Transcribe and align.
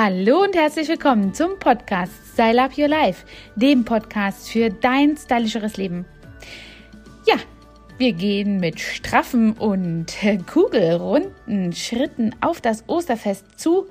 Hallo 0.00 0.44
und 0.44 0.54
herzlich 0.54 0.86
willkommen 0.86 1.34
zum 1.34 1.58
Podcast 1.58 2.12
Style 2.32 2.62
Up 2.62 2.78
Your 2.78 2.86
Life, 2.86 3.26
dem 3.56 3.84
Podcast 3.84 4.48
für 4.48 4.70
dein 4.70 5.16
stylischeres 5.16 5.76
Leben. 5.76 6.06
Ja, 7.26 7.34
wir 7.96 8.12
gehen 8.12 8.60
mit 8.60 8.78
straffen 8.78 9.54
und 9.54 10.06
kugelrunden 10.46 11.72
Schritten 11.72 12.32
auf 12.40 12.60
das 12.60 12.84
Osterfest 12.86 13.58
zu 13.58 13.88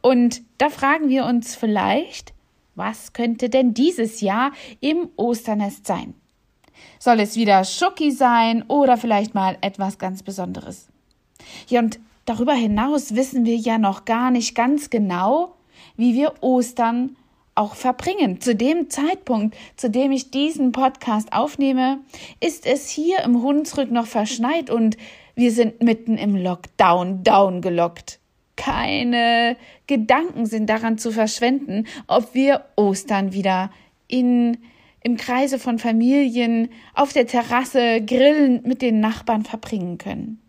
und 0.00 0.40
da 0.56 0.70
fragen 0.70 1.10
wir 1.10 1.26
uns 1.26 1.56
vielleicht, 1.56 2.32
was 2.74 3.12
könnte 3.12 3.50
denn 3.50 3.74
dieses 3.74 4.22
Jahr 4.22 4.52
im 4.80 5.10
Osternest 5.16 5.86
sein? 5.86 6.14
Soll 6.98 7.20
es 7.20 7.36
wieder 7.36 7.64
Schoki 7.64 8.12
sein 8.12 8.62
oder 8.66 8.96
vielleicht 8.96 9.34
mal 9.34 9.58
etwas 9.60 9.98
ganz 9.98 10.22
Besonderes? 10.22 10.88
Ja, 11.68 11.80
und 11.80 12.00
darüber 12.30 12.54
hinaus 12.54 13.16
wissen 13.16 13.44
wir 13.44 13.56
ja 13.56 13.76
noch 13.76 14.04
gar 14.04 14.30
nicht 14.30 14.54
ganz 14.54 14.88
genau, 14.88 15.56
wie 15.96 16.14
wir 16.14 16.34
Ostern 16.40 17.16
auch 17.56 17.74
verbringen. 17.74 18.40
Zu 18.40 18.54
dem 18.54 18.88
Zeitpunkt, 18.88 19.56
zu 19.76 19.90
dem 19.90 20.12
ich 20.12 20.30
diesen 20.30 20.70
Podcast 20.70 21.32
aufnehme, 21.32 21.98
ist 22.38 22.66
es 22.66 22.88
hier 22.88 23.24
im 23.24 23.42
Hunsrück 23.42 23.90
noch 23.90 24.06
verschneit 24.06 24.70
und 24.70 24.96
wir 25.34 25.50
sind 25.50 25.82
mitten 25.82 26.16
im 26.16 26.36
Lockdown 26.36 27.24
down 27.24 27.62
gelockt. 27.62 28.20
Keine 28.54 29.56
Gedanken 29.88 30.46
sind 30.46 30.70
daran 30.70 30.98
zu 30.98 31.10
verschwenden, 31.10 31.88
ob 32.06 32.32
wir 32.32 32.64
Ostern 32.76 33.32
wieder 33.32 33.70
in 34.06 34.58
im 35.02 35.16
Kreise 35.16 35.58
von 35.58 35.78
Familien 35.78 36.68
auf 36.92 37.14
der 37.14 37.26
Terrasse 37.26 38.02
grillend 38.02 38.66
mit 38.66 38.82
den 38.82 39.00
Nachbarn 39.00 39.44
verbringen 39.44 39.96
können. 39.96 40.40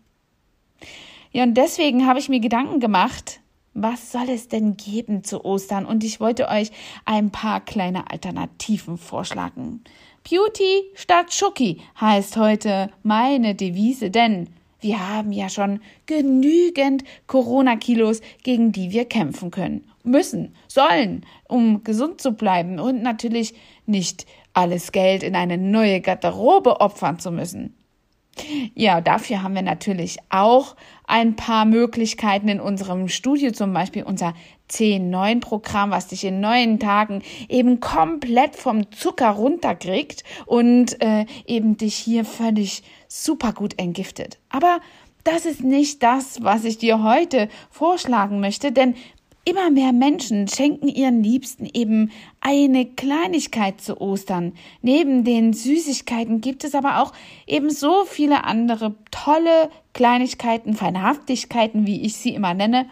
Ja, 1.32 1.44
und 1.44 1.54
deswegen 1.54 2.06
habe 2.06 2.18
ich 2.18 2.28
mir 2.28 2.40
Gedanken 2.40 2.78
gemacht, 2.78 3.40
was 3.74 4.12
soll 4.12 4.28
es 4.28 4.48
denn 4.48 4.76
geben 4.76 5.24
zu 5.24 5.44
Ostern? 5.44 5.86
Und 5.86 6.04
ich 6.04 6.20
wollte 6.20 6.48
euch 6.48 6.70
ein 7.06 7.30
paar 7.30 7.64
kleine 7.64 8.10
Alternativen 8.10 8.98
vorschlagen. 8.98 9.82
Beauty 10.28 10.84
statt 10.94 11.32
Schoki 11.32 11.80
heißt 11.98 12.36
heute 12.36 12.90
meine 13.02 13.54
Devise, 13.54 14.10
denn 14.10 14.50
wir 14.80 15.08
haben 15.08 15.32
ja 15.32 15.48
schon 15.48 15.80
genügend 16.06 17.04
Corona-Kilos, 17.28 18.20
gegen 18.42 18.72
die 18.72 18.90
wir 18.90 19.06
kämpfen 19.06 19.50
können, 19.50 19.84
müssen, 20.02 20.54
sollen, 20.68 21.24
um 21.48 21.82
gesund 21.82 22.20
zu 22.20 22.32
bleiben 22.32 22.78
und 22.78 23.02
natürlich 23.02 23.54
nicht 23.86 24.26
alles 24.52 24.92
Geld 24.92 25.22
in 25.22 25.34
eine 25.34 25.56
neue 25.56 26.00
Garderobe 26.00 26.80
opfern 26.80 27.18
zu 27.18 27.30
müssen. 27.30 27.74
Ja, 28.74 29.00
dafür 29.00 29.42
haben 29.42 29.54
wir 29.54 29.62
natürlich 29.62 30.18
auch 30.30 30.76
ein 31.06 31.36
paar 31.36 31.64
Möglichkeiten 31.64 32.48
in 32.48 32.60
unserem 32.60 33.08
Studio, 33.08 33.52
zum 33.52 33.72
Beispiel 33.74 34.02
unser 34.02 34.34
10-9-Programm, 34.70 35.90
was 35.90 36.08
dich 36.08 36.24
in 36.24 36.40
neun 36.40 36.78
Tagen 36.78 37.22
eben 37.48 37.80
komplett 37.80 38.56
vom 38.56 38.90
Zucker 38.90 39.30
runterkriegt 39.30 40.24
und 40.46 41.00
äh, 41.02 41.26
eben 41.46 41.76
dich 41.76 41.94
hier 41.94 42.24
völlig 42.24 42.82
super 43.06 43.52
gut 43.52 43.78
entgiftet. 43.78 44.38
Aber 44.48 44.80
das 45.24 45.44
ist 45.44 45.62
nicht 45.62 46.02
das, 46.02 46.42
was 46.42 46.64
ich 46.64 46.78
dir 46.78 47.02
heute 47.02 47.48
vorschlagen 47.70 48.40
möchte, 48.40 48.72
denn 48.72 48.94
Immer 49.44 49.70
mehr 49.70 49.92
Menschen 49.92 50.46
schenken 50.46 50.86
ihren 50.86 51.24
Liebsten 51.24 51.68
eben 51.72 52.12
eine 52.40 52.86
Kleinigkeit 52.86 53.80
zu 53.80 54.00
Ostern. 54.00 54.52
Neben 54.82 55.24
den 55.24 55.52
Süßigkeiten 55.52 56.40
gibt 56.40 56.62
es 56.62 56.76
aber 56.76 57.02
auch 57.02 57.12
eben 57.48 57.70
so 57.70 58.04
viele 58.04 58.44
andere 58.44 58.94
tolle 59.10 59.68
Kleinigkeiten, 59.94 60.74
Feinhaftigkeiten, 60.74 61.88
wie 61.88 62.02
ich 62.02 62.16
sie 62.16 62.34
immer 62.34 62.54
nenne, 62.54 62.86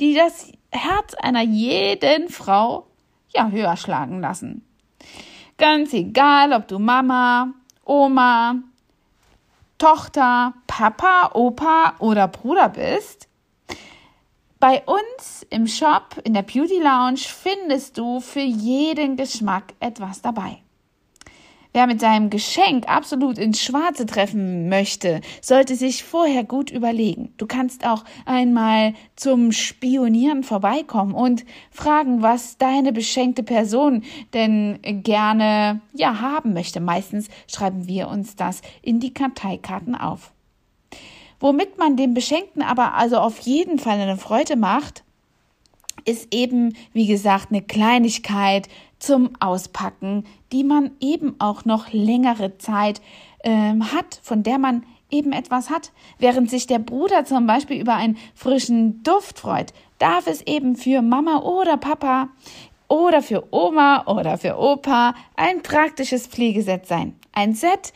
die 0.00 0.14
das 0.14 0.52
Herz 0.72 1.14
einer 1.14 1.42
jeden 1.42 2.30
Frau 2.30 2.86
ja 3.34 3.50
höher 3.50 3.76
schlagen 3.76 4.20
lassen. 4.20 4.64
Ganz 5.58 5.92
egal, 5.92 6.54
ob 6.54 6.66
du 6.66 6.78
Mama, 6.78 7.52
Oma, 7.84 8.54
Tochter, 9.76 10.54
Papa, 10.66 11.32
Opa 11.34 11.96
oder 11.98 12.26
Bruder 12.28 12.70
bist, 12.70 13.28
bei 14.60 14.82
uns 14.84 15.46
im 15.48 15.66
Shop 15.66 16.20
in 16.22 16.34
der 16.34 16.42
Beauty 16.42 16.78
Lounge 16.78 17.20
findest 17.20 17.96
du 17.96 18.20
für 18.20 18.40
jeden 18.40 19.16
Geschmack 19.16 19.72
etwas 19.80 20.20
dabei. 20.20 20.58
Wer 21.72 21.86
mit 21.86 22.00
seinem 22.00 22.30
Geschenk 22.30 22.88
absolut 22.88 23.38
ins 23.38 23.62
Schwarze 23.62 24.04
treffen 24.04 24.68
möchte, 24.68 25.20
sollte 25.40 25.76
sich 25.76 26.02
vorher 26.02 26.42
gut 26.42 26.70
überlegen. 26.70 27.32
Du 27.36 27.46
kannst 27.46 27.86
auch 27.86 28.04
einmal 28.26 28.94
zum 29.14 29.52
Spionieren 29.52 30.42
vorbeikommen 30.42 31.14
und 31.14 31.44
fragen, 31.70 32.22
was 32.22 32.58
deine 32.58 32.92
beschenkte 32.92 33.44
Person 33.44 34.02
denn 34.34 34.80
gerne 34.82 35.80
ja 35.94 36.20
haben 36.20 36.52
möchte. 36.52 36.80
Meistens 36.80 37.28
schreiben 37.46 37.86
wir 37.86 38.08
uns 38.08 38.34
das 38.34 38.62
in 38.82 38.98
die 38.98 39.14
Karteikarten 39.14 39.94
auf. 39.94 40.32
Womit 41.40 41.78
man 41.78 41.96
dem 41.96 42.14
Beschenkten 42.14 42.62
aber 42.62 42.94
also 42.94 43.16
auf 43.16 43.38
jeden 43.40 43.78
Fall 43.78 43.98
eine 43.98 44.18
Freude 44.18 44.56
macht, 44.56 45.02
ist 46.04 46.32
eben, 46.32 46.76
wie 46.92 47.06
gesagt, 47.06 47.48
eine 47.50 47.62
Kleinigkeit 47.62 48.68
zum 48.98 49.30
Auspacken, 49.40 50.24
die 50.52 50.64
man 50.64 50.90
eben 51.00 51.34
auch 51.38 51.64
noch 51.64 51.92
längere 51.92 52.58
Zeit 52.58 53.00
ähm, 53.42 53.92
hat, 53.92 54.20
von 54.22 54.42
der 54.42 54.58
man 54.58 54.84
eben 55.10 55.32
etwas 55.32 55.70
hat. 55.70 55.92
Während 56.18 56.50
sich 56.50 56.66
der 56.66 56.78
Bruder 56.78 57.24
zum 57.24 57.46
Beispiel 57.46 57.80
über 57.80 57.94
einen 57.94 58.18
frischen 58.34 59.02
Duft 59.02 59.38
freut, 59.38 59.72
darf 59.98 60.26
es 60.26 60.42
eben 60.42 60.76
für 60.76 61.02
Mama 61.02 61.40
oder 61.40 61.76
Papa 61.76 62.28
oder 62.88 63.22
für 63.22 63.44
Oma 63.52 64.04
oder 64.06 64.36
für 64.36 64.58
Opa 64.58 65.14
ein 65.36 65.62
praktisches 65.62 66.26
Pflegeset 66.26 66.86
sein. 66.86 67.14
Ein 67.32 67.54
Set, 67.54 67.92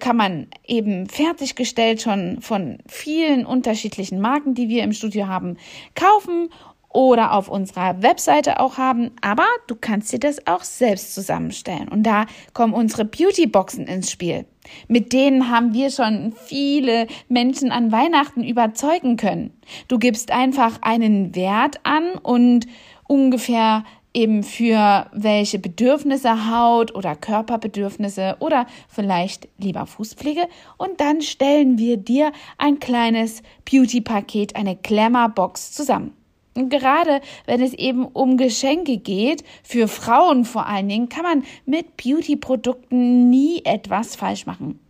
kann 0.00 0.16
man 0.16 0.48
eben 0.66 1.08
fertiggestellt 1.08 2.02
schon 2.02 2.40
von 2.40 2.78
vielen 2.86 3.46
unterschiedlichen 3.46 4.20
Marken, 4.20 4.54
die 4.54 4.68
wir 4.68 4.82
im 4.82 4.92
Studio 4.92 5.28
haben, 5.28 5.56
kaufen 5.94 6.48
oder 6.90 7.34
auf 7.34 7.48
unserer 7.48 8.02
Webseite 8.02 8.60
auch 8.60 8.78
haben, 8.78 9.10
aber 9.20 9.46
du 9.66 9.76
kannst 9.76 10.12
dir 10.12 10.18
das 10.18 10.46
auch 10.46 10.62
selbst 10.62 11.14
zusammenstellen. 11.14 11.88
Und 11.88 12.02
da 12.02 12.26
kommen 12.54 12.72
unsere 12.72 13.04
Beauty-Boxen 13.04 13.86
ins 13.86 14.10
Spiel. 14.10 14.46
Mit 14.88 15.12
denen 15.12 15.50
haben 15.50 15.74
wir 15.74 15.90
schon 15.90 16.32
viele 16.32 17.06
Menschen 17.28 17.70
an 17.70 17.92
Weihnachten 17.92 18.42
überzeugen 18.42 19.16
können. 19.16 19.52
Du 19.88 19.98
gibst 19.98 20.30
einfach 20.30 20.78
einen 20.82 21.34
Wert 21.34 21.80
an 21.84 22.12
und 22.22 22.66
ungefähr 23.06 23.84
eben 24.18 24.42
für 24.42 25.06
welche 25.12 25.60
Bedürfnisse, 25.60 26.50
Haut- 26.50 26.94
oder 26.94 27.14
Körperbedürfnisse 27.14 28.36
oder 28.40 28.66
vielleicht 28.88 29.48
lieber 29.58 29.86
Fußpflege. 29.86 30.48
Und 30.76 31.00
dann 31.00 31.22
stellen 31.22 31.78
wir 31.78 31.96
dir 31.96 32.32
ein 32.58 32.80
kleines 32.80 33.42
Beauty-Paket, 33.70 34.56
eine 34.56 34.74
Glamour-Box 34.74 35.70
zusammen. 35.72 36.14
Und 36.54 36.70
gerade 36.70 37.20
wenn 37.46 37.62
es 37.62 37.72
eben 37.74 38.04
um 38.04 38.36
Geschenke 38.36 38.96
geht, 38.96 39.44
für 39.62 39.86
Frauen 39.86 40.44
vor 40.44 40.66
allen 40.66 40.88
Dingen, 40.88 41.08
kann 41.08 41.22
man 41.22 41.44
mit 41.64 41.96
Beauty-Produkten 41.96 43.30
nie 43.30 43.62
etwas 43.64 44.16
falsch 44.16 44.46
machen. 44.46 44.80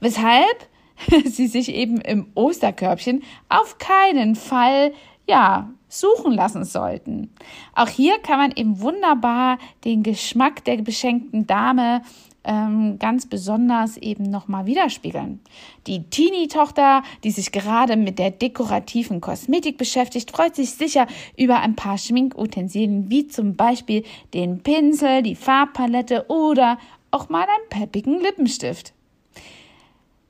Weshalb 0.00 0.68
sie 1.24 1.46
sich 1.46 1.70
eben 1.72 2.02
im 2.02 2.26
Osterkörbchen 2.34 3.22
auf 3.48 3.78
keinen 3.78 4.34
Fall 4.34 4.92
ja, 5.26 5.70
suchen 5.88 6.32
lassen 6.32 6.64
sollten. 6.64 7.30
Auch 7.74 7.88
hier 7.88 8.18
kann 8.18 8.38
man 8.38 8.52
eben 8.52 8.80
wunderbar 8.80 9.58
den 9.84 10.02
Geschmack 10.02 10.64
der 10.64 10.78
beschenkten 10.78 11.46
Dame 11.46 12.02
ähm, 12.46 12.98
ganz 12.98 13.26
besonders 13.26 13.96
eben 13.96 14.24
nochmal 14.24 14.66
widerspiegeln. 14.66 15.40
Die 15.86 16.04
Teenie-Tochter, 16.04 17.02
die 17.24 17.32
sich 17.32 17.52
gerade 17.52 17.96
mit 17.96 18.18
der 18.18 18.30
dekorativen 18.30 19.20
Kosmetik 19.20 19.78
beschäftigt, 19.78 20.30
freut 20.30 20.54
sich 20.54 20.72
sicher 20.72 21.06
über 21.36 21.60
ein 21.60 21.74
paar 21.74 21.98
Schminkutensilien, 21.98 23.10
wie 23.10 23.26
zum 23.26 23.56
Beispiel 23.56 24.04
den 24.32 24.62
Pinsel, 24.62 25.22
die 25.22 25.34
Farbpalette 25.34 26.26
oder 26.28 26.78
auch 27.10 27.28
mal 27.28 27.42
einen 27.42 27.68
peppigen 27.68 28.20
Lippenstift. 28.20 28.95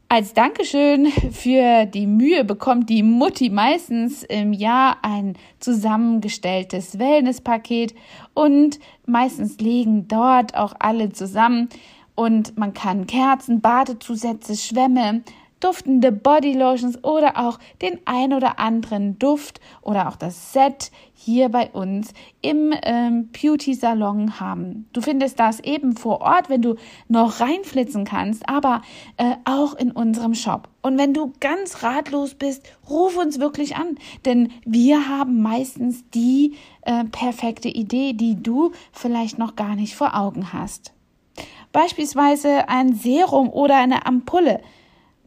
Als 0.08 0.34
Dankeschön 0.34 1.06
für 1.32 1.84
die 1.84 2.06
Mühe 2.06 2.44
bekommt 2.44 2.88
die 2.90 3.02
Mutti 3.02 3.50
meistens 3.50 4.22
im 4.22 4.52
Jahr 4.52 4.98
ein 5.02 5.36
zusammengestelltes 5.58 7.00
Wellnesspaket 7.00 7.92
und 8.32 8.78
meistens 9.04 9.58
liegen 9.58 10.06
dort 10.06 10.56
auch 10.56 10.74
alle 10.78 11.12
zusammen 11.12 11.68
und 12.14 12.56
man 12.56 12.72
kann 12.72 13.08
Kerzen, 13.08 13.60
Badezusätze, 13.60 14.54
Schwämme, 14.54 15.24
duftende 15.60 16.12
Bodylotions 16.12 17.02
oder 17.02 17.36
auch 17.36 17.58
den 17.80 17.98
ein 18.04 18.32
oder 18.32 18.58
anderen 18.58 19.18
Duft 19.18 19.60
oder 19.82 20.08
auch 20.08 20.16
das 20.16 20.52
Set 20.52 20.90
hier 21.14 21.48
bei 21.48 21.70
uns 21.70 22.12
im 22.42 22.74
ähm, 22.82 23.30
Beauty 23.30 23.74
Salon 23.74 24.38
haben. 24.38 24.86
Du 24.92 25.00
findest 25.00 25.40
das 25.40 25.60
eben 25.60 25.96
vor 25.96 26.20
Ort, 26.20 26.50
wenn 26.50 26.62
du 26.62 26.76
noch 27.08 27.40
reinflitzen 27.40 28.04
kannst, 28.04 28.48
aber 28.48 28.82
äh, 29.16 29.34
auch 29.44 29.74
in 29.74 29.90
unserem 29.92 30.34
Shop. 30.34 30.68
Und 30.82 30.98
wenn 30.98 31.14
du 31.14 31.32
ganz 31.40 31.82
ratlos 31.82 32.34
bist, 32.34 32.62
ruf 32.88 33.16
uns 33.16 33.40
wirklich 33.40 33.76
an, 33.76 33.98
denn 34.24 34.52
wir 34.64 35.08
haben 35.08 35.42
meistens 35.42 36.04
die 36.10 36.54
äh, 36.82 37.04
perfekte 37.04 37.68
Idee, 37.68 38.12
die 38.12 38.40
du 38.40 38.72
vielleicht 38.92 39.38
noch 39.38 39.56
gar 39.56 39.74
nicht 39.74 39.96
vor 39.96 40.14
Augen 40.14 40.52
hast. 40.52 40.92
Beispielsweise 41.72 42.68
ein 42.68 42.94
Serum 42.94 43.50
oder 43.50 43.76
eine 43.76 44.06
Ampulle 44.06 44.60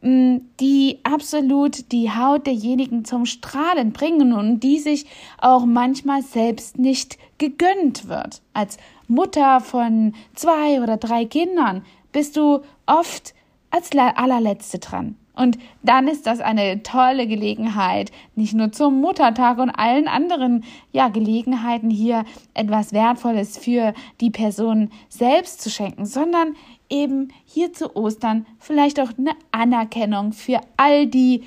die 0.02 0.98
absolut 1.02 1.92
die 1.92 2.10
Haut 2.10 2.46
derjenigen 2.46 3.04
zum 3.04 3.26
Strahlen 3.26 3.92
bringen 3.92 4.32
und 4.32 4.60
die 4.60 4.78
sich 4.78 5.06
auch 5.38 5.66
manchmal 5.66 6.22
selbst 6.22 6.78
nicht 6.78 7.18
gegönnt 7.38 8.08
wird. 8.08 8.40
Als 8.54 8.78
Mutter 9.08 9.60
von 9.60 10.14
zwei 10.34 10.80
oder 10.82 10.96
drei 10.96 11.24
Kindern 11.24 11.84
bist 12.12 12.36
du 12.36 12.60
oft 12.86 13.34
als 13.70 13.90
allerletzte 13.92 14.78
dran. 14.78 15.16
Und 15.40 15.58
dann 15.82 16.06
ist 16.08 16.26
das 16.26 16.40
eine 16.40 16.82
tolle 16.82 17.26
Gelegenheit, 17.26 18.10
nicht 18.34 18.52
nur 18.52 18.72
zum 18.72 19.00
Muttertag 19.00 19.58
und 19.58 19.70
allen 19.70 20.06
anderen 20.06 20.64
ja, 20.92 21.08
Gelegenheiten 21.08 21.88
hier 21.88 22.24
etwas 22.52 22.92
Wertvolles 22.92 23.56
für 23.56 23.94
die 24.20 24.28
Person 24.30 24.90
selbst 25.08 25.62
zu 25.62 25.70
schenken, 25.70 26.04
sondern 26.04 26.56
eben 26.90 27.32
hier 27.46 27.72
zu 27.72 27.96
Ostern 27.96 28.46
vielleicht 28.58 29.00
auch 29.00 29.10
eine 29.16 29.32
Anerkennung 29.52 30.32
für 30.32 30.60
all 30.76 31.06
die 31.06 31.44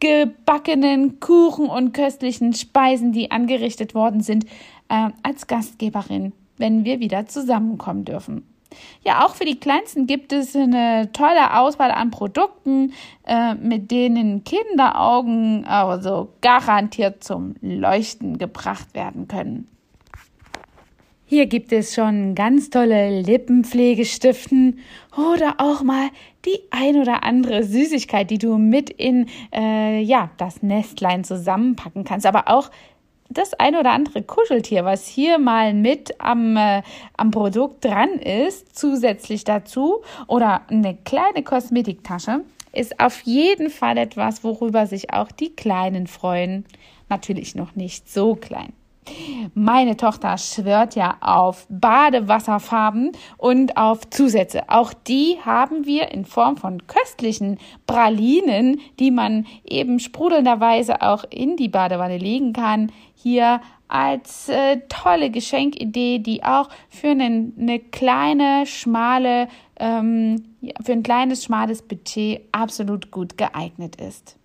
gebackenen 0.00 1.20
Kuchen 1.20 1.68
und 1.68 1.92
köstlichen 1.92 2.52
Speisen, 2.54 3.12
die 3.12 3.30
angerichtet 3.30 3.94
worden 3.94 4.20
sind, 4.20 4.44
äh, 4.88 5.10
als 5.22 5.46
Gastgeberin, 5.46 6.32
wenn 6.56 6.84
wir 6.84 7.00
wieder 7.00 7.26
zusammenkommen 7.26 8.04
dürfen. 8.04 8.46
Ja, 9.02 9.24
auch 9.24 9.34
für 9.34 9.46
die 9.46 9.58
Kleinsten 9.58 10.06
gibt 10.06 10.32
es 10.32 10.54
eine 10.54 11.10
tolle 11.12 11.58
Auswahl 11.58 11.90
an 11.90 12.10
Produkten, 12.10 12.92
äh, 13.26 13.54
mit 13.54 13.90
denen 13.90 14.44
Kinderaugen 14.44 15.64
also 15.64 16.28
garantiert 16.42 17.24
zum 17.24 17.54
Leuchten 17.62 18.38
gebracht 18.38 18.94
werden 18.94 19.26
können. 19.26 19.68
Hier 21.30 21.44
gibt 21.44 21.74
es 21.74 21.94
schon 21.94 22.34
ganz 22.34 22.70
tolle 22.70 23.20
Lippenpflegestiften 23.20 24.78
oder 25.14 25.56
auch 25.58 25.82
mal 25.82 26.08
die 26.46 26.58
ein 26.70 26.96
oder 26.96 27.22
andere 27.22 27.64
Süßigkeit, 27.64 28.30
die 28.30 28.38
du 28.38 28.56
mit 28.56 28.88
in 28.88 29.26
äh, 29.54 30.00
ja 30.00 30.30
das 30.38 30.62
Nestlein 30.62 31.24
zusammenpacken 31.24 32.04
kannst, 32.04 32.24
aber 32.24 32.48
auch 32.48 32.70
das 33.28 33.52
ein 33.52 33.76
oder 33.76 33.90
andere 33.90 34.22
Kuscheltier, 34.22 34.86
was 34.86 35.06
hier 35.06 35.38
mal 35.38 35.74
mit 35.74 36.18
am, 36.18 36.56
äh, 36.56 36.80
am 37.18 37.30
Produkt 37.30 37.84
dran 37.84 38.14
ist, 38.14 38.74
zusätzlich 38.74 39.44
dazu 39.44 40.00
oder 40.28 40.62
eine 40.68 40.96
kleine 40.96 41.42
Kosmetiktasche, 41.44 42.40
ist 42.72 43.00
auf 43.00 43.20
jeden 43.20 43.68
Fall 43.68 43.98
etwas, 43.98 44.44
worüber 44.44 44.86
sich 44.86 45.12
auch 45.12 45.30
die 45.30 45.54
Kleinen 45.54 46.06
freuen. 46.06 46.64
Natürlich 47.10 47.54
noch 47.54 47.76
nicht 47.76 48.10
so 48.10 48.34
klein. 48.34 48.72
Meine 49.54 49.96
Tochter 49.96 50.38
schwört 50.38 50.94
ja 50.94 51.16
auf 51.20 51.66
Badewasserfarben 51.68 53.12
und 53.36 53.76
auf 53.76 54.08
Zusätze. 54.10 54.68
Auch 54.68 54.92
die 54.92 55.38
haben 55.44 55.86
wir 55.86 56.10
in 56.12 56.24
Form 56.24 56.56
von 56.56 56.86
köstlichen 56.86 57.58
Pralinen, 57.86 58.80
die 58.98 59.10
man 59.10 59.46
eben 59.64 59.98
sprudelnderweise 59.98 61.02
auch 61.02 61.24
in 61.30 61.56
die 61.56 61.68
Badewanne 61.68 62.18
legen 62.18 62.52
kann, 62.52 62.92
hier 63.14 63.60
als 63.88 64.48
äh, 64.48 64.80
tolle 64.88 65.30
Geschenkidee, 65.30 66.18
die 66.18 66.44
auch 66.44 66.68
für 66.90 67.08
eine, 67.08 67.52
eine 67.58 67.78
kleine, 67.78 68.66
schmale, 68.66 69.48
ähm, 69.80 70.44
für 70.84 70.92
ein 70.92 71.02
kleines, 71.02 71.44
schmales 71.44 71.82
Budget 71.82 72.42
absolut 72.52 73.10
gut 73.10 73.38
geeignet 73.38 73.96
ist. 73.96 74.37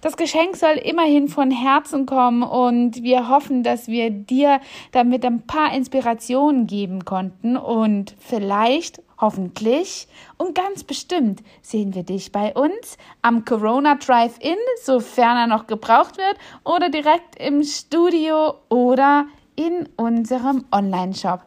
Das 0.00 0.16
Geschenk 0.16 0.56
soll 0.56 0.76
immerhin 0.76 1.28
von 1.28 1.50
Herzen 1.50 2.06
kommen 2.06 2.42
und 2.42 3.02
wir 3.02 3.28
hoffen, 3.28 3.62
dass 3.62 3.88
wir 3.88 4.10
dir 4.10 4.60
damit 4.92 5.24
ein 5.24 5.46
paar 5.46 5.74
Inspirationen 5.74 6.66
geben 6.66 7.04
konnten 7.04 7.56
und 7.56 8.14
vielleicht 8.18 9.00
Hoffentlich 9.18 10.08
und 10.36 10.54
ganz 10.54 10.84
bestimmt 10.84 11.42
sehen 11.62 11.94
wir 11.94 12.02
dich 12.02 12.32
bei 12.32 12.52
uns 12.52 12.98
am 13.22 13.46
Corona 13.46 13.94
Drive-In, 13.94 14.58
sofern 14.82 15.38
er 15.38 15.46
noch 15.46 15.66
gebraucht 15.66 16.18
wird, 16.18 16.36
oder 16.64 16.90
direkt 16.90 17.36
im 17.40 17.62
Studio 17.62 18.54
oder 18.68 19.24
in 19.54 19.88
unserem 19.96 20.66
Online-Shop. 20.70 21.40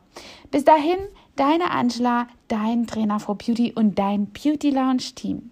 Bis 0.49 0.65
dahin, 0.65 0.97
deine 1.35 1.69
Angela, 1.69 2.27
dein 2.47 2.87
Trainer 2.87 3.19
for 3.19 3.37
Beauty 3.37 3.71
und 3.75 3.99
dein 3.99 4.31
Beauty 4.31 4.71
Lounge 4.71 5.13
Team. 5.13 5.51